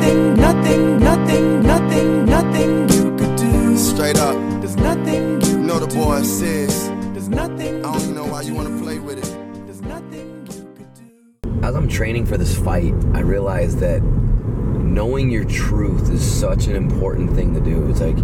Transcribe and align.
nothing, 0.00 0.34
nothing, 0.36 0.98
nothing, 0.98 1.62
nothing, 1.62 2.24
nothing 2.26 2.88
you 2.90 3.16
could 3.16 3.36
do. 3.36 3.76
Straight 3.76 4.18
up. 4.18 4.34
There's 4.60 4.76
nothing 4.76 5.40
you 5.42 5.50
You 5.50 5.58
know 5.58 5.78
the 5.78 5.86
could 5.86 5.96
boy 5.96 6.22
says. 6.22 6.88
There's 7.12 7.28
nothing. 7.28 7.84
I 7.84 7.92
don't 7.92 8.08
you 8.08 8.14
know 8.14 8.26
why 8.26 8.42
you 8.42 8.54
wanna 8.54 8.76
play 8.82 8.98
with 8.98 9.18
it. 9.18 9.66
There's 9.66 9.82
nothing 9.82 10.46
you 10.46 10.74
could 10.76 10.94
do. 10.94 11.66
As 11.66 11.74
I'm 11.74 11.88
training 11.88 12.26
for 12.26 12.36
this 12.36 12.56
fight, 12.58 12.94
I 13.14 13.20
realized 13.20 13.78
that 13.80 14.02
knowing 14.02 15.30
your 15.30 15.44
truth 15.44 16.10
is 16.10 16.22
such 16.22 16.66
an 16.66 16.76
important 16.76 17.34
thing 17.34 17.54
to 17.54 17.60
do. 17.60 17.88
It's 17.90 18.00
like 18.00 18.18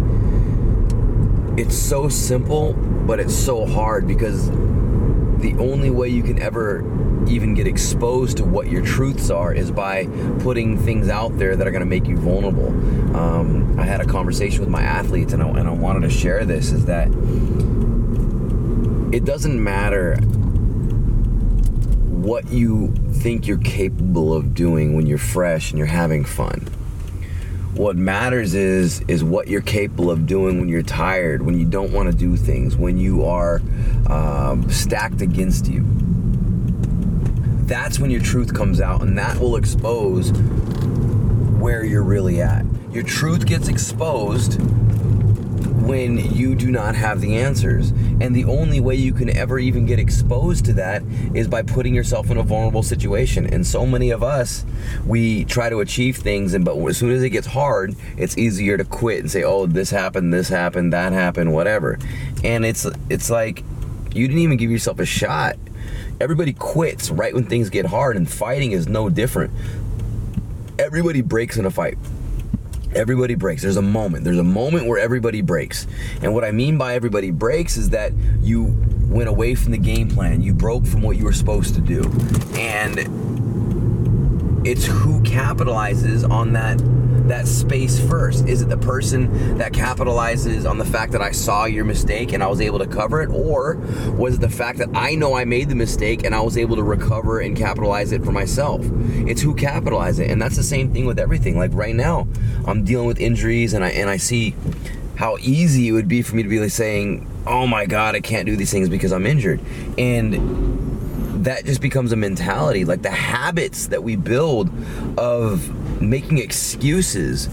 it's 1.59 1.77
so 1.77 2.09
simple, 2.09 2.73
but 2.73 3.19
it's 3.19 3.35
so 3.35 3.65
hard 3.65 4.07
because 4.07 4.49
the 5.53 5.63
only 5.63 5.89
way 5.89 6.09
you 6.09 6.23
can 6.23 6.41
ever 6.41 6.83
even 7.29 7.53
get 7.53 7.67
exposed 7.67 8.37
to 8.37 8.43
what 8.43 8.67
your 8.67 8.83
truths 8.83 9.29
are 9.29 9.53
is 9.53 9.71
by 9.71 10.05
putting 10.39 10.77
things 10.77 11.07
out 11.07 11.37
there 11.37 11.55
that 11.55 11.65
are 11.65 11.71
going 11.71 11.81
to 11.81 11.85
make 11.85 12.05
you 12.05 12.17
vulnerable. 12.17 12.67
Um, 13.15 13.79
I 13.79 13.83
had 13.83 14.01
a 14.01 14.05
conversation 14.05 14.59
with 14.59 14.69
my 14.69 14.81
athletes, 14.81 15.31
and 15.31 15.41
I, 15.41 15.47
and 15.47 15.67
I 15.67 15.71
wanted 15.71 16.01
to 16.01 16.09
share 16.09 16.43
this: 16.43 16.73
is 16.73 16.85
that 16.85 17.07
it 19.13 19.23
doesn't 19.23 19.61
matter 19.61 20.17
what 22.11 22.49
you 22.51 22.93
think 23.13 23.47
you're 23.47 23.57
capable 23.57 24.33
of 24.33 24.53
doing 24.53 24.95
when 24.95 25.05
you're 25.05 25.17
fresh 25.17 25.71
and 25.71 25.77
you're 25.77 25.87
having 25.87 26.25
fun. 26.25 26.67
What 27.77 27.95
matters 27.95 28.55
is 28.55 29.01
is 29.01 29.23
what 29.23 29.47
you're 29.47 29.61
capable 29.61 30.09
of 30.09 30.25
doing 30.25 30.57
when 30.59 30.67
you're 30.67 30.81
tired, 30.81 31.43
when 31.43 31.59
you 31.59 31.65
don't 31.65 31.93
want 31.93 32.11
to 32.11 32.17
do 32.17 32.35
things, 32.35 32.75
when 32.75 32.97
you 32.97 33.23
are 33.23 33.61
um, 34.07 34.67
stacked 34.67 35.21
against 35.21 35.67
you. 35.67 35.85
That's 37.67 37.99
when 37.99 38.09
your 38.09 38.21
truth 38.21 38.55
comes 38.55 38.81
out, 38.81 39.03
and 39.03 39.15
that 39.19 39.39
will 39.39 39.57
expose 39.57 40.31
where 41.59 41.85
you're 41.85 42.01
really 42.01 42.41
at. 42.41 42.65
Your 42.91 43.03
truth 43.03 43.45
gets 43.45 43.67
exposed 43.67 44.59
when 45.87 46.17
you 46.35 46.53
do 46.53 46.69
not 46.69 46.95
have 46.95 47.21
the 47.21 47.37
answers. 47.37 47.91
And 48.19 48.35
the 48.35 48.45
only 48.45 48.79
way 48.79 48.95
you 48.95 49.13
can 49.13 49.35
ever 49.35 49.57
even 49.57 49.85
get 49.85 49.99
exposed 49.99 50.65
to 50.65 50.73
that 50.73 51.01
is 51.33 51.47
by 51.47 51.61
putting 51.61 51.95
yourself 51.95 52.29
in 52.29 52.37
a 52.37 52.43
vulnerable 52.43 52.83
situation. 52.83 53.45
And 53.45 53.65
so 53.65 53.85
many 53.85 54.09
of 54.09 54.21
us, 54.21 54.65
we 55.05 55.45
try 55.45 55.69
to 55.69 55.79
achieve 55.79 56.17
things, 56.17 56.53
and 56.53 56.65
but 56.65 56.77
as 56.85 56.97
soon 56.97 57.11
as 57.11 57.23
it 57.23 57.29
gets 57.29 57.47
hard, 57.47 57.95
it's 58.17 58.37
easier 58.37 58.77
to 58.77 58.83
quit 58.83 59.19
and 59.21 59.31
say, 59.31 59.43
"Oh, 59.43 59.65
this 59.65 59.89
happened, 59.89 60.33
this 60.33 60.49
happened, 60.49 60.93
that 60.93 61.13
happened, 61.13 61.53
whatever." 61.53 61.97
And 62.43 62.65
it's 62.65 62.85
it's 63.09 63.29
like 63.29 63.63
you 64.13 64.27
didn't 64.27 64.41
even 64.41 64.57
give 64.57 64.71
yourself 64.71 64.99
a 64.99 65.05
shot. 65.05 65.55
Everybody 66.19 66.53
quits 66.53 67.09
right 67.09 67.33
when 67.33 67.45
things 67.45 67.69
get 67.69 67.85
hard, 67.85 68.17
and 68.17 68.29
fighting 68.29 68.71
is 68.71 68.87
no 68.87 69.09
different. 69.09 69.53
Everybody 70.79 71.21
breaks 71.21 71.57
in 71.57 71.65
a 71.65 71.71
fight. 71.71 71.97
Everybody 72.95 73.35
breaks. 73.35 73.61
There's 73.61 73.77
a 73.77 73.81
moment. 73.81 74.23
There's 74.23 74.37
a 74.37 74.43
moment 74.43 74.87
where 74.87 74.99
everybody 74.99 75.41
breaks. 75.41 75.87
And 76.21 76.33
what 76.33 76.43
I 76.43 76.51
mean 76.51 76.77
by 76.77 76.95
everybody 76.95 77.31
breaks 77.31 77.77
is 77.77 77.89
that 77.91 78.13
you 78.41 78.75
went 79.07 79.29
away 79.29 79.55
from 79.55 79.71
the 79.71 79.77
game 79.77 80.09
plan. 80.09 80.41
You 80.41 80.53
broke 80.53 80.85
from 80.85 81.01
what 81.01 81.17
you 81.17 81.25
were 81.25 81.33
supposed 81.33 81.75
to 81.75 81.81
do. 81.81 82.03
And 82.55 83.46
it's 84.67 84.85
who 84.85 85.21
capitalizes 85.21 86.29
on 86.29 86.51
that 86.53 86.77
that 87.29 87.47
space 87.47 87.99
first. 87.99 88.47
Is 88.47 88.61
it 88.61 88.69
the 88.69 88.77
person 88.77 89.57
that 89.57 89.73
capitalizes 89.73 90.69
on 90.69 90.77
the 90.77 90.85
fact 90.85 91.11
that 91.11 91.21
I 91.21 91.31
saw 91.31 91.65
your 91.65 91.83
mistake 91.83 92.31
and 92.33 92.41
I 92.43 92.47
was 92.47 92.61
able 92.61 92.79
to 92.79 92.87
cover 92.87 93.21
it 93.21 93.29
or 93.29 93.75
was 94.11 94.35
it 94.35 94.41
the 94.41 94.49
fact 94.49 94.77
that 94.79 94.89
I 94.93 95.15
know 95.15 95.35
I 95.35 95.45
made 95.45 95.69
the 95.69 95.75
mistake 95.75 96.23
and 96.23 96.33
I 96.33 96.41
was 96.41 96.57
able 96.57 96.75
to 96.77 96.83
recover 96.83 97.39
and 97.39 97.55
capitalize 97.55 98.11
it 98.11 98.23
for 98.23 98.31
myself? 98.31 98.81
It's 99.25 99.41
who 99.41 99.55
capitalizes 99.55 100.19
it. 100.19 100.31
And 100.31 100.41
that's 100.41 100.55
the 100.55 100.63
same 100.63 100.93
thing 100.93 101.05
with 101.05 101.19
everything. 101.19 101.57
Like 101.57 101.73
right 101.73 101.95
now, 101.95 102.27
I'm 102.65 102.83
dealing 102.83 103.07
with 103.07 103.19
injuries 103.19 103.73
and 103.73 103.83
I 103.85 103.89
and 103.89 104.09
I 104.09 104.17
see 104.17 104.53
how 105.15 105.37
easy 105.39 105.87
it 105.87 105.93
would 105.93 106.07
be 106.07 106.21
for 106.21 106.35
me 106.35 106.43
to 106.43 106.49
be 106.49 106.59
like 106.59 106.71
saying, 106.71 107.25
"Oh 107.45 107.67
my 107.67 107.85
god, 107.85 108.15
I 108.15 108.21
can't 108.21 108.45
do 108.45 108.55
these 108.55 108.71
things 108.71 108.89
because 108.89 109.11
I'm 109.11 109.25
injured." 109.25 109.59
And 109.97 110.96
that 111.47 111.63
just 111.63 111.79
becomes 111.79 112.11
a 112.11 112.15
mentality 112.17 112.83
like 112.83 113.01
the 113.01 113.09
habits 113.09 113.87
that 113.87 114.03
we 114.03 114.17
build 114.17 114.69
of 115.17 116.01
making 116.01 116.39
excuses. 116.39 117.47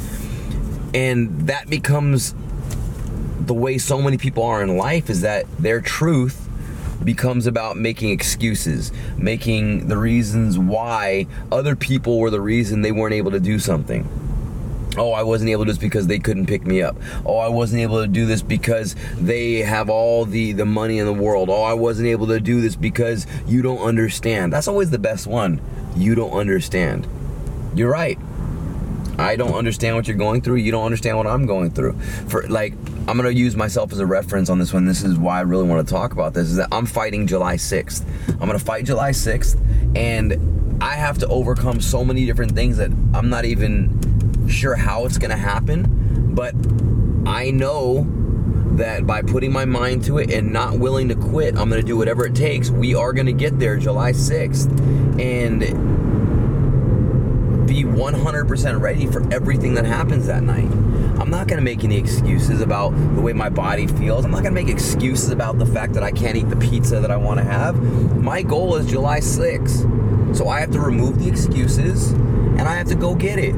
And 0.92 1.46
that 1.46 1.70
becomes 1.70 2.34
the 3.38 3.54
way 3.54 3.78
so 3.78 4.02
many 4.02 4.18
people 4.18 4.42
are 4.42 4.64
in 4.64 4.76
life 4.76 5.08
is 5.10 5.20
that 5.20 5.46
their 5.58 5.80
truth 5.80 6.48
becomes 7.04 7.46
about 7.46 7.76
making 7.76 8.10
excuses 8.10 8.90
making 9.18 9.88
the 9.88 9.96
reasons 9.96 10.58
why 10.58 11.26
other 11.52 11.76
people 11.76 12.18
were 12.18 12.30
the 12.30 12.40
reason 12.40 12.80
they 12.80 12.92
weren't 12.92 13.12
able 13.12 13.30
to 13.30 13.40
do 13.40 13.58
something 13.58 14.08
Oh, 14.96 15.12
I 15.12 15.22
wasn't 15.22 15.50
able 15.50 15.64
to 15.64 15.66
do 15.66 15.72
this 15.72 15.80
because 15.80 16.06
they 16.06 16.18
couldn't 16.18 16.46
pick 16.46 16.66
me 16.66 16.82
up. 16.82 16.96
Oh, 17.26 17.38
I 17.38 17.48
wasn't 17.48 17.82
able 17.82 18.00
to 18.02 18.08
do 18.08 18.26
this 18.26 18.42
because 18.42 18.94
they 19.16 19.60
have 19.60 19.90
all 19.90 20.24
the 20.24 20.52
the 20.52 20.64
money 20.64 20.98
in 20.98 21.06
the 21.06 21.12
world. 21.12 21.50
Oh, 21.50 21.62
I 21.62 21.74
wasn't 21.74 22.08
able 22.08 22.26
to 22.28 22.40
do 22.40 22.60
this 22.60 22.76
because 22.76 23.26
you 23.46 23.62
don't 23.62 23.80
understand. 23.80 24.52
That's 24.52 24.68
always 24.68 24.90
the 24.90 24.98
best 24.98 25.26
one. 25.26 25.60
You 25.96 26.14
don't 26.14 26.32
understand. 26.32 27.06
You're 27.74 27.90
right. 27.90 28.18
I 29.18 29.36
don't 29.36 29.54
understand 29.54 29.96
what 29.96 30.08
you're 30.08 30.16
going 30.16 30.40
through. 30.40 30.56
You 30.56 30.72
don't 30.72 30.84
understand 30.84 31.16
what 31.16 31.26
I'm 31.26 31.46
going 31.46 31.70
through. 31.70 31.98
For 32.28 32.46
like 32.48 32.72
I'm 33.06 33.16
going 33.18 33.32
to 33.32 33.34
use 33.34 33.54
myself 33.54 33.92
as 33.92 33.98
a 33.98 34.06
reference 34.06 34.48
on 34.48 34.58
this 34.58 34.72
one. 34.72 34.86
This 34.86 35.04
is 35.04 35.18
why 35.18 35.38
I 35.38 35.42
really 35.42 35.64
want 35.64 35.86
to 35.86 35.92
talk 35.92 36.12
about 36.12 36.34
this 36.34 36.48
is 36.48 36.56
that 36.56 36.68
I'm 36.72 36.86
fighting 36.86 37.26
July 37.26 37.56
6th. 37.56 38.04
I'm 38.28 38.38
going 38.38 38.58
to 38.58 38.64
fight 38.64 38.86
July 38.86 39.10
6th 39.10 39.96
and 39.96 40.82
I 40.82 40.94
have 40.94 41.18
to 41.18 41.28
overcome 41.28 41.80
so 41.80 42.04
many 42.04 42.26
different 42.26 42.52
things 42.52 42.78
that 42.78 42.90
I'm 43.12 43.28
not 43.28 43.44
even 43.44 44.13
sure 44.48 44.74
how 44.74 45.04
it's 45.06 45.18
going 45.18 45.30
to 45.30 45.36
happen, 45.36 46.34
but 46.34 46.54
I 47.26 47.50
know 47.50 48.06
that 48.76 49.06
by 49.06 49.22
putting 49.22 49.52
my 49.52 49.64
mind 49.64 50.04
to 50.04 50.18
it 50.18 50.32
and 50.32 50.52
not 50.52 50.78
willing 50.78 51.08
to 51.08 51.14
quit, 51.14 51.56
I'm 51.56 51.68
going 51.68 51.80
to 51.80 51.86
do 51.86 51.96
whatever 51.96 52.26
it 52.26 52.34
takes. 52.34 52.70
We 52.70 52.94
are 52.94 53.12
going 53.12 53.26
to 53.26 53.32
get 53.32 53.58
there 53.58 53.76
July 53.76 54.12
6th 54.12 54.68
and 55.20 55.60
be 57.66 57.84
100% 57.84 58.80
ready 58.80 59.06
for 59.06 59.32
everything 59.32 59.74
that 59.74 59.84
happens 59.84 60.26
that 60.26 60.42
night. 60.42 60.70
I'm 61.20 61.30
not 61.30 61.46
going 61.46 61.58
to 61.58 61.64
make 61.64 61.84
any 61.84 61.96
excuses 61.96 62.60
about 62.60 62.90
the 63.14 63.20
way 63.20 63.32
my 63.32 63.48
body 63.48 63.86
feels. 63.86 64.24
I'm 64.24 64.32
not 64.32 64.42
going 64.42 64.54
to 64.54 64.62
make 64.62 64.68
excuses 64.68 65.30
about 65.30 65.58
the 65.58 65.66
fact 65.66 65.94
that 65.94 66.02
I 66.02 66.10
can't 66.10 66.36
eat 66.36 66.50
the 66.50 66.56
pizza 66.56 67.00
that 67.00 67.10
I 67.10 67.16
want 67.16 67.38
to 67.38 67.44
have. 67.44 67.80
My 68.20 68.42
goal 68.42 68.74
is 68.76 68.86
July 68.86 69.20
6th. 69.20 70.36
So 70.36 70.48
I 70.48 70.58
have 70.60 70.72
to 70.72 70.80
remove 70.80 71.20
the 71.20 71.28
excuses 71.28 72.10
and 72.10 72.62
I 72.62 72.74
have 72.74 72.88
to 72.88 72.96
go 72.96 73.14
get 73.14 73.38
it. 73.38 73.54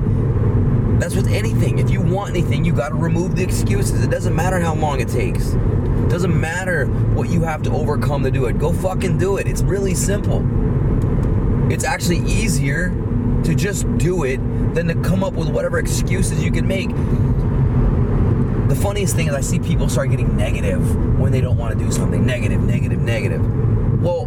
That's 1.01 1.15
with 1.15 1.29
anything. 1.29 1.79
If 1.79 1.91
you 1.91 2.01
want 2.01 2.26
anything, 2.37 2.65
you 2.65 2.73
got 2.73 2.91
to 2.91 2.95
remove 2.95 3.35
the 3.35 3.43
excuses. 3.43 4.05
It 4.05 4.11
doesn't 4.11 4.35
matter 4.35 4.61
how 4.61 4.75
long 4.75 5.01
it 5.01 5.09
takes. 5.09 5.53
It 5.53 6.11
doesn't 6.11 6.39
matter 6.39 6.87
what 6.87 7.31
you 7.31 7.43
have 7.43 7.63
to 7.63 7.73
overcome 7.73 8.23
to 8.25 8.31
do 8.31 8.45
it. 8.47 8.59
Go 8.59 8.73
fucking 8.73 9.19
do 9.19 9.39
it. 9.39 9.49
It's 9.49 9.63
really 9.63 9.95
simple. 9.95 10.45
It's 11.73 11.85
actually 11.85 12.19
easier 12.19 12.91
to 13.45 13.55
just 13.55 13.87
do 13.99 14.25
it 14.25 14.37
than 14.75 14.87
to 14.89 14.95
come 14.97 15.25
up 15.25 15.33
with 15.33 15.49
whatever 15.49 15.79
excuses 15.79 16.45
you 16.45 16.53
can 16.53 16.67
make. 16.67 16.91
The 18.69 18.77
funniest 18.77 19.17
thing 19.17 19.29
is 19.29 19.35
I 19.35 19.41
see 19.41 19.59
people 19.59 19.89
start 19.89 20.11
getting 20.11 20.37
negative 20.37 21.19
when 21.19 21.33
they 21.33 21.41
don't 21.41 21.57
want 21.57 21.77
to 21.77 21.83
do 21.83 21.91
something. 21.91 22.27
Negative, 22.27 22.61
negative, 22.61 23.01
negative. 23.01 24.03
Well, 24.03 24.25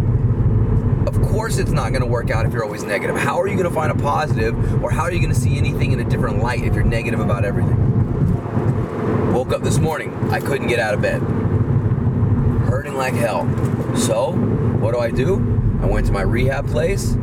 of 1.07 1.21
course 1.21 1.59
it's 1.59 1.71
not 1.71 1.89
going 1.89 2.01
to 2.01 2.07
work 2.07 2.31
out 2.31 2.45
if 2.45 2.53
you're 2.53 2.63
always 2.63 2.83
negative. 2.83 3.15
How 3.15 3.39
are 3.39 3.47
you 3.47 3.55
going 3.55 3.69
to 3.69 3.75
find 3.75 3.91
a 3.91 3.95
positive 3.95 4.83
or 4.83 4.89
how 4.89 5.03
are 5.03 5.11
you 5.11 5.19
going 5.19 5.33
to 5.33 5.39
see 5.39 5.57
anything 5.57 5.91
in 5.91 5.99
a 5.99 6.03
different 6.03 6.41
light 6.41 6.63
if 6.63 6.73
you're 6.73 6.83
negative 6.83 7.19
about 7.19 7.45
everything? 7.45 7.88
Woke 9.39 9.53
up 9.53 9.61
this 9.61 9.77
morning, 9.77 10.13
I 10.31 10.41
couldn't 10.41 10.67
get 10.67 10.79
out 10.79 10.93
of 10.93 11.01
bed. 11.01 11.21
Hurting 12.69 12.95
like 12.95 13.13
hell. 13.13 13.47
So, 13.95 14.33
what 14.81 14.93
do 14.93 14.99
I 14.99 15.11
do? 15.11 15.35
I 15.81 15.85
went 15.85 16.05
to 16.07 16.11
my 16.11 16.23
rehab 16.23 16.67
place, 16.67 17.15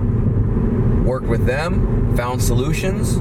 worked 1.05 1.27
with 1.27 1.45
them, 1.45 2.17
found 2.17 2.43
solutions. 2.43 3.17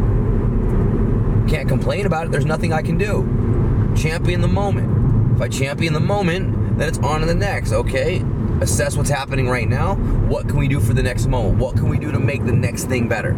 Can't 1.52 1.68
complain 1.68 2.06
about 2.06 2.28
it. 2.28 2.32
There's 2.32 2.46
nothing 2.46 2.72
I 2.72 2.82
can 2.82 2.98
do. 2.98 3.94
Champion 3.98 4.40
the 4.40 4.48
moment. 4.48 5.36
If 5.36 5.42
I 5.42 5.50
champion 5.50 5.92
the 5.92 6.00
moment, 6.00 6.78
then 6.78 6.88
it's 6.88 7.00
on 7.00 7.20
to 7.20 7.26
the 7.26 7.36
next, 7.36 7.74
okay? 7.74 8.24
Assess 8.62 8.96
what's 8.96 9.10
happening 9.10 9.50
right 9.50 9.68
now. 9.68 9.96
What 9.96 10.48
can 10.48 10.58
we 10.58 10.70
do 10.70 10.80
for 10.80 10.94
the 10.94 11.04
next 11.04 11.28
moment? 11.28 11.58
What 11.58 11.76
can 11.76 11.90
we 11.90 12.00
do 12.00 12.14
to 12.14 12.20
make 12.20 12.46
the 12.46 12.54
next 12.54 12.86
thing 12.86 13.10
better? 13.10 13.34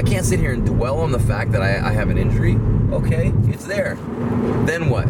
I 0.00 0.02
can't 0.02 0.24
sit 0.24 0.40
here 0.40 0.54
and 0.54 0.64
dwell 0.64 0.98
on 1.00 1.12
the 1.12 1.18
fact 1.18 1.52
that 1.52 1.60
I, 1.60 1.90
I 1.90 1.92
have 1.92 2.08
an 2.08 2.16
injury. 2.16 2.54
Okay, 2.90 3.34
it's 3.48 3.66
there. 3.66 3.96
Then 4.64 4.88
what? 4.88 5.06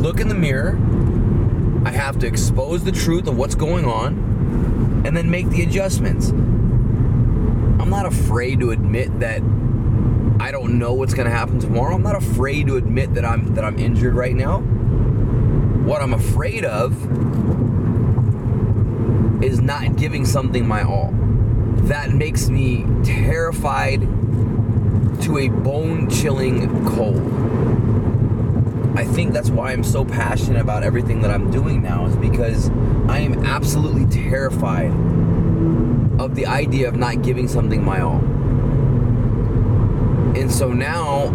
Look 0.00 0.18
in 0.18 0.26
the 0.26 0.34
mirror. 0.34 0.76
I 1.86 1.92
have 1.92 2.18
to 2.18 2.26
expose 2.26 2.82
the 2.82 2.90
truth 2.90 3.28
of 3.28 3.36
what's 3.36 3.54
going 3.54 3.84
on 3.84 5.04
and 5.06 5.16
then 5.16 5.30
make 5.30 5.50
the 5.50 5.62
adjustments. 5.62 6.30
I'm 6.30 7.90
not 7.90 8.06
afraid 8.06 8.58
to 8.58 8.72
admit 8.72 9.20
that 9.20 9.40
I 10.40 10.50
don't 10.50 10.80
know 10.80 10.92
what's 10.92 11.14
going 11.14 11.28
to 11.28 11.32
happen 11.32 11.60
tomorrow. 11.60 11.94
I'm 11.94 12.02
not 12.02 12.16
afraid 12.16 12.66
to 12.66 12.76
admit 12.76 13.14
that 13.14 13.24
I'm 13.24 13.54
that 13.54 13.64
I'm 13.64 13.78
injured 13.78 14.16
right 14.16 14.34
now. 14.34 14.58
What 14.58 16.02
I'm 16.02 16.14
afraid 16.14 16.64
of 16.64 16.92
is 19.44 19.60
not 19.60 19.94
giving 19.94 20.24
something 20.24 20.66
my 20.66 20.82
all. 20.82 21.14
That 21.88 22.10
makes 22.12 22.48
me 22.48 22.86
terrified 23.04 24.00
to 25.22 25.38
a 25.38 25.48
bone 25.48 26.08
chilling 26.10 26.84
cold. 26.86 27.20
I 28.96 29.04
think 29.04 29.32
that's 29.32 29.50
why 29.50 29.72
I'm 29.72 29.84
so 29.84 30.04
passionate 30.04 30.60
about 30.60 30.82
everything 30.82 31.22
that 31.22 31.30
I'm 31.30 31.50
doing 31.50 31.82
now, 31.82 32.06
is 32.06 32.16
because 32.16 32.70
I 33.08 33.18
am 33.18 33.44
absolutely 33.44 34.06
terrified 34.06 34.90
of 36.20 36.34
the 36.34 36.46
idea 36.46 36.88
of 36.88 36.96
not 36.96 37.22
giving 37.22 37.48
something 37.48 37.84
my 37.84 38.00
all. 38.00 38.20
And 40.36 40.50
so 40.52 40.72
now 40.72 41.28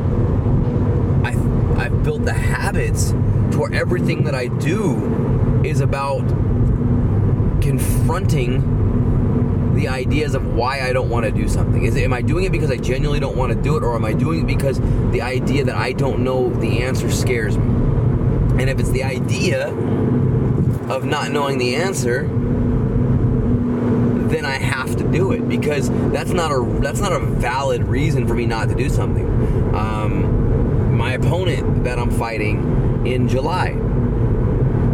I, 1.23 1.31
I've 1.77 2.03
built 2.03 2.25
the 2.25 2.33
habits 2.33 3.11
to 3.11 3.59
where 3.59 3.73
everything 3.73 4.23
that 4.25 4.35
I 4.35 4.47
do 4.47 5.61
is 5.63 5.81
about 5.81 6.27
confronting 7.61 8.76
the 9.77 9.87
ideas 9.87 10.35
of 10.35 10.55
why 10.55 10.81
I 10.81 10.91
don't 10.91 11.09
want 11.09 11.25
to 11.25 11.31
do 11.31 11.47
something. 11.47 11.85
Is 11.85 11.95
it, 11.95 12.03
am 12.03 12.13
I 12.13 12.21
doing 12.21 12.45
it 12.45 12.51
because 12.51 12.71
I 12.71 12.77
genuinely 12.77 13.19
don't 13.19 13.37
want 13.37 13.53
to 13.53 13.61
do 13.61 13.77
it, 13.77 13.83
or 13.83 13.95
am 13.95 14.03
I 14.03 14.13
doing 14.13 14.41
it 14.41 14.47
because 14.47 14.79
the 15.11 15.21
idea 15.21 15.63
that 15.65 15.75
I 15.75 15.93
don't 15.93 16.23
know 16.23 16.49
the 16.49 16.83
answer 16.83 17.11
scares 17.11 17.57
me? 17.57 17.65
And 18.59 18.69
if 18.69 18.79
it's 18.79 18.89
the 18.89 19.03
idea 19.03 19.67
of 20.89 21.05
not 21.05 21.31
knowing 21.31 21.59
the 21.59 21.75
answer, 21.75 22.23
then 24.27 24.45
I 24.45 24.55
have 24.55 24.95
to 24.97 25.03
do 25.09 25.31
it 25.31 25.47
because 25.47 25.89
that's 26.11 26.31
not 26.31 26.51
a 26.51 26.79
that's 26.81 26.99
not 26.99 27.13
a 27.13 27.19
valid 27.19 27.83
reason 27.83 28.27
for 28.27 28.33
me 28.33 28.45
not 28.45 28.69
to 28.69 28.75
do 28.75 28.89
something. 28.89 29.25
Um, 29.75 30.97
my 30.97 31.13
opponent 31.13 31.83
that 31.83 31.99
I'm 31.99 32.09
fighting 32.11 33.05
in 33.05 33.27
July 33.29 33.86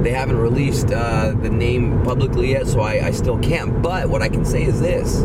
they 0.03 0.11
haven't 0.11 0.37
released 0.37 0.91
uh, 0.91 1.31
the 1.31 1.49
name 1.49 2.03
publicly 2.03 2.51
yet, 2.51 2.67
so 2.67 2.81
I, 2.81 3.07
I 3.07 3.11
still 3.11 3.39
can't. 3.39 3.81
But 3.81 4.09
what 4.09 4.21
I 4.21 4.29
can 4.29 4.45
say 4.45 4.63
is 4.63 4.79
this 4.79 5.23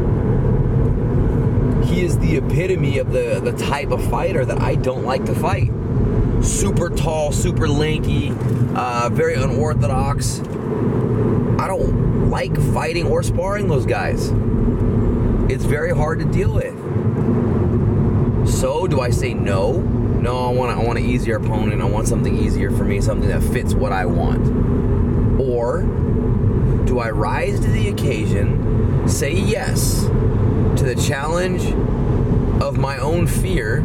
he 1.88 2.02
is 2.02 2.18
the 2.18 2.36
epitome 2.36 2.98
of 2.98 3.12
the, 3.12 3.40
the 3.42 3.52
type 3.52 3.90
of 3.90 4.04
fighter 4.10 4.44
that 4.44 4.60
I 4.60 4.74
don't 4.74 5.04
like 5.04 5.24
to 5.24 5.34
fight. 5.34 5.70
Super 6.42 6.90
tall, 6.90 7.32
super 7.32 7.66
lanky, 7.66 8.32
uh, 8.74 9.08
very 9.10 9.34
unorthodox. 9.34 10.40
I 10.40 11.66
don't 11.66 12.30
like 12.30 12.54
fighting 12.72 13.06
or 13.06 13.22
sparring 13.22 13.68
those 13.68 13.86
guys. 13.86 14.28
It's 15.50 15.64
very 15.64 15.94
hard 15.94 16.18
to 16.20 16.26
deal 16.26 16.52
with. 16.54 16.76
So, 18.48 18.86
do 18.86 19.00
I 19.00 19.10
say 19.10 19.34
no? 19.34 19.97
No, 20.20 20.48
I 20.48 20.52
want 20.52 20.76
I 20.76 20.82
want 20.82 20.98
an 20.98 21.04
easier 21.04 21.36
opponent. 21.36 21.80
I 21.80 21.84
want 21.84 22.08
something 22.08 22.36
easier 22.36 22.70
for 22.70 22.84
me, 22.84 23.00
something 23.00 23.28
that 23.28 23.42
fits 23.42 23.72
what 23.74 23.92
I 23.92 24.06
want. 24.06 25.40
Or 25.40 25.82
do 26.84 26.98
I 26.98 27.10
rise 27.10 27.60
to 27.60 27.68
the 27.68 27.88
occasion, 27.88 29.08
say 29.08 29.32
yes 29.32 30.02
to 30.04 30.84
the 30.84 30.96
challenge 30.96 31.64
of 32.62 32.78
my 32.78 32.98
own 32.98 33.26
fear, 33.26 33.76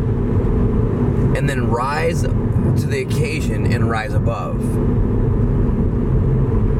and 1.35 1.47
then 1.47 1.69
rise 1.69 2.23
to 2.23 2.87
the 2.87 3.01
occasion 3.01 3.71
and 3.71 3.89
rise 3.89 4.13
above? 4.13 4.59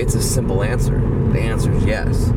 It's 0.02 0.16
a 0.16 0.22
simple 0.22 0.64
answer. 0.64 1.00
The 1.32 1.40
answer 1.40 1.72
is 1.72 1.86
yes. 1.86 2.32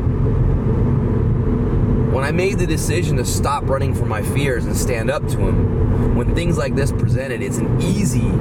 When 2.17 2.25
I 2.25 2.31
made 2.31 2.57
the 2.57 2.65
decision 2.65 3.17
to 3.17 3.25
stop 3.25 3.69
running 3.69 3.93
from 3.93 4.09
my 4.09 4.23
fears 4.23 4.65
and 4.65 4.75
stand 4.75 5.11
up 5.11 5.21
to 5.27 5.37
them, 5.37 6.15
when 6.15 6.33
things 6.33 6.57
like 6.57 6.73
this 6.73 6.91
presented, 6.91 7.43
it's 7.43 7.59
an 7.59 7.79
easy, 7.79 8.33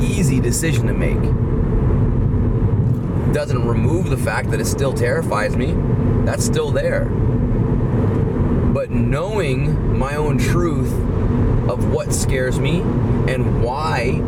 easy 0.00 0.38
decision 0.38 0.86
to 0.86 0.92
make. 0.94 1.20
Doesn't 3.34 3.66
remove 3.66 4.10
the 4.10 4.16
fact 4.16 4.52
that 4.52 4.60
it 4.60 4.66
still 4.66 4.92
terrifies 4.92 5.56
me. 5.56 5.74
That's 6.24 6.44
still 6.44 6.70
there. 6.70 7.06
But 7.06 8.92
knowing 8.92 9.98
my 9.98 10.14
own 10.14 10.38
truth 10.38 10.92
of 11.68 11.92
what 11.92 12.14
scares 12.14 12.60
me 12.60 12.78
and 13.26 13.60
why 13.64 14.22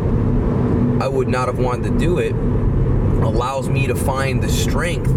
I 0.99 1.07
would 1.07 1.29
not 1.29 1.47
have 1.47 1.57
wanted 1.57 1.93
to 1.93 1.97
do 1.97 2.17
it 2.17 2.33
allows 2.33 3.69
me 3.69 3.87
to 3.87 3.95
find 3.95 4.43
the 4.43 4.49
strength 4.49 5.07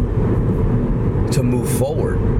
to 1.33 1.43
move 1.43 1.69
forward. 1.81 2.36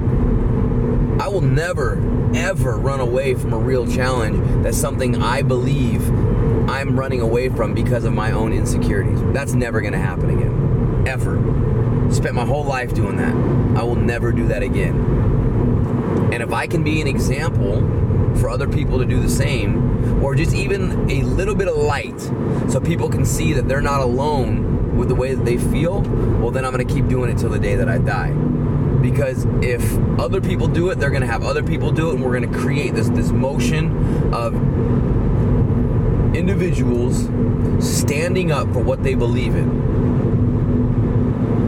I 1.37 1.39
will 1.39 1.45
mm-hmm. 1.45 1.55
never, 1.55 2.35
ever 2.35 2.77
run 2.77 2.99
away 2.99 3.35
from 3.35 3.53
a 3.53 3.59
real 3.59 3.85
challenge 3.85 4.63
that's 4.63 4.75
something 4.75 5.21
I 5.21 5.43
believe 5.43 6.01
I'm 6.67 6.99
running 6.99 7.21
away 7.21 7.49
from 7.49 7.75
because 7.75 8.05
of 8.05 8.13
my 8.13 8.31
own 8.31 8.53
insecurities. 8.53 9.21
That's 9.33 9.53
never 9.53 9.79
gonna 9.81 9.99
happen 9.99 10.31
again. 10.31 11.03
Ever. 11.07 11.37
Spent 12.11 12.33
my 12.33 12.43
whole 12.43 12.63
life 12.63 12.91
doing 12.95 13.17
that. 13.17 13.35
I 13.79 13.83
will 13.83 13.95
never 13.95 14.31
do 14.31 14.47
that 14.47 14.63
again. 14.63 14.95
And 16.33 16.41
if 16.41 16.51
I 16.51 16.65
can 16.65 16.83
be 16.83 17.01
an 17.01 17.07
example 17.07 17.81
for 18.37 18.49
other 18.49 18.67
people 18.67 18.97
to 18.97 19.05
do 19.05 19.19
the 19.19 19.29
same, 19.29 20.23
or 20.23 20.33
just 20.33 20.55
even 20.55 21.07
a 21.11 21.21
little 21.21 21.53
bit 21.53 21.67
of 21.67 21.77
light 21.77 22.19
so 22.67 22.79
people 22.79 23.09
can 23.09 23.25
see 23.25 23.53
that 23.53 23.67
they're 23.67 23.79
not 23.79 24.01
alone 24.01 24.97
with 24.97 25.09
the 25.09 25.15
way 25.15 25.35
that 25.35 25.45
they 25.45 25.59
feel, 25.59 26.01
well, 26.41 26.49
then 26.49 26.65
I'm 26.65 26.71
gonna 26.71 26.83
keep 26.83 27.07
doing 27.07 27.29
it 27.29 27.37
till 27.37 27.51
the 27.51 27.59
day 27.59 27.75
that 27.75 27.87
I 27.87 27.99
die 27.99 28.33
because 29.01 29.45
if 29.61 29.97
other 30.19 30.41
people 30.41 30.67
do 30.67 30.89
it, 30.89 30.99
they're 30.99 31.09
going 31.09 31.21
to 31.21 31.27
have 31.27 31.43
other 31.43 31.63
people 31.63 31.91
do 31.91 32.09
it, 32.09 32.15
and 32.15 32.23
we're 32.23 32.37
going 32.37 32.51
to 32.51 32.57
create 32.57 32.93
this 32.93 33.09
this 33.09 33.31
motion 33.31 34.33
of 34.33 34.53
individuals 36.35 37.29
standing 37.79 38.51
up 38.51 38.71
for 38.73 38.79
what 38.79 39.03
they 39.03 39.15
believe 39.15 39.55
in. 39.55 39.69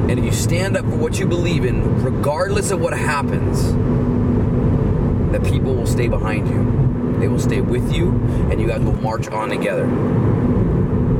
And 0.09 0.17
if 0.17 0.25
you 0.25 0.31
stand 0.31 0.75
up 0.75 0.85
for 0.85 0.95
what 0.95 1.19
you 1.19 1.27
believe 1.27 1.65
in, 1.65 2.03
regardless 2.03 2.71
of 2.71 2.81
what 2.81 2.93
happens, 2.93 3.71
the 5.31 5.39
people 5.39 5.75
will 5.75 5.85
stay 5.85 6.07
behind 6.07 6.47
you. 6.47 7.19
They 7.19 7.27
will 7.27 7.39
stay 7.39 7.61
with 7.61 7.93
you, 7.93 8.09
and 8.49 8.59
you 8.59 8.67
guys 8.67 8.81
will 8.81 8.93
march 8.93 9.27
on 9.27 9.49
together. 9.49 9.85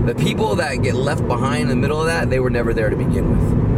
The 0.06 0.15
people 0.15 0.56
that 0.56 0.81
get 0.81 0.95
left 0.95 1.27
behind 1.27 1.63
in 1.63 1.67
the 1.67 1.75
middle 1.75 2.00
of 2.00 2.07
that, 2.07 2.29
they 2.31 2.39
were 2.39 2.50
never 2.50 2.73
there 2.73 2.89
to 2.89 2.95
begin 2.95 3.29
with 3.29 3.69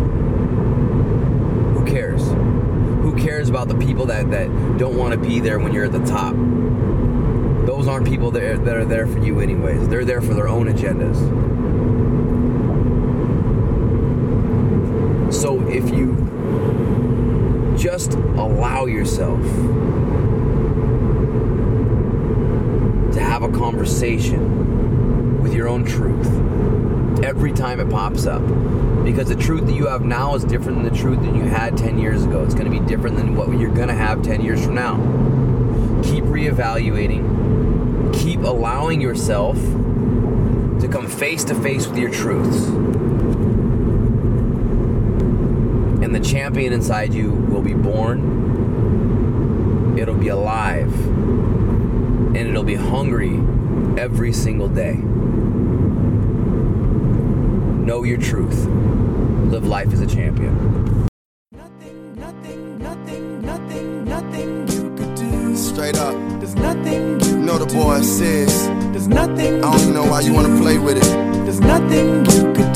about 3.51 3.68
the 3.68 3.75
people 3.75 4.06
that, 4.06 4.31
that 4.31 4.48
don't 4.77 4.95
want 4.95 5.12
to 5.12 5.19
be 5.19 5.42
there 5.42 5.59
when 5.59 5.74
you're 5.74 5.83
at 5.83 5.92
the 5.92 6.06
top? 6.06 6.33
Those 7.65 7.86
aren't 7.86 8.07
people 8.07 8.31
that 8.31 8.42
are, 8.42 8.57
that 8.57 8.77
are 8.77 8.86
there 8.86 9.06
for 9.06 9.19
you, 9.19 9.42
anyways. 9.42 9.89
They're 9.89 10.06
there 10.06 10.21
for 10.21 10.33
their 10.33 10.48
own 10.48 10.68
agendas. 10.68 11.19
So 15.33 15.59
if 15.68 15.89
you 15.89 16.15
just 17.77 18.13
allow 18.13 18.86
yourself 18.86 19.42
to 23.13 23.19
have 23.19 23.44
a 23.44 23.51
conversation 23.51 25.41
with 25.43 25.53
your 25.53 25.67
own 25.67 25.84
truth 25.84 26.29
every 27.23 27.51
time 27.53 27.79
it 27.79 27.89
pops 27.89 28.25
up 28.25 28.41
because 29.03 29.29
the 29.29 29.35
truth 29.35 29.65
that 29.65 29.73
you 29.73 29.87
have 29.87 30.03
now 30.03 30.35
is 30.35 30.43
different 30.43 30.81
than 30.81 30.91
the 30.91 30.97
truth 30.97 31.21
that 31.21 31.35
you 31.35 31.43
had 31.43 31.77
10 31.77 31.97
years 31.97 32.23
ago. 32.23 32.43
It's 32.43 32.53
going 32.53 32.71
to 32.71 32.71
be 32.71 32.79
different 32.85 33.17
than 33.17 33.35
what 33.35 33.49
you're 33.57 33.73
going 33.73 33.87
to 33.87 33.93
have 33.93 34.21
10 34.21 34.41
years 34.41 34.63
from 34.63 34.75
now. 34.75 34.95
Keep 36.03 36.25
reevaluating, 36.25 38.13
keep 38.13 38.41
allowing 38.41 39.01
yourself 39.01 39.55
to 39.57 40.87
come 40.89 41.07
face 41.07 41.43
to 41.45 41.55
face 41.55 41.87
with 41.87 41.97
your 41.97 42.11
truths. 42.11 42.67
And 46.03 46.15
the 46.15 46.19
champion 46.19 46.73
inside 46.73 47.13
you 47.13 47.31
will 47.31 47.61
be 47.61 47.73
born, 47.73 48.39
it'll 49.97 50.15
be 50.15 50.29
alive, 50.29 50.93
and 51.07 52.37
it'll 52.37 52.63
be 52.63 52.75
hungry 52.75 53.39
every 53.97 54.33
single 54.33 54.67
day. 54.67 55.03
Know 58.01 58.08
your 58.08 58.17
truth. 58.17 58.65
Live 59.51 59.67
life 59.67 59.93
as 59.93 60.01
a 60.01 60.08
champion. 60.08 61.08
Nothing, 61.51 62.15
nothing, 62.15 62.79
nothing, 62.79 63.41
nothing, 63.46 64.05
nothing 64.05 64.67
you 64.70 64.96
could 64.96 65.13
do. 65.13 65.55
Straight 65.55 65.96
up. 66.00 66.15
There's 66.39 66.55
nothing 66.55 67.20
you 67.20 67.27
You 67.27 67.38
know 67.38 67.60
the 67.60 67.72
boy 67.72 68.00
do. 68.00 68.03
says, 68.03 68.70
There's 68.91 69.08
nothing 69.08 69.63
I 69.63 69.72
don't 69.72 69.81
even 69.81 69.93
know 69.93 70.05
why 70.05 70.22
you 70.22 70.34
wanna 70.34 70.60
play 70.60 70.79
with 70.79 70.98
it. 70.98 71.12
There's 71.46 71.60
nothing 71.60 72.25
you 72.25 72.51
could 72.55 72.70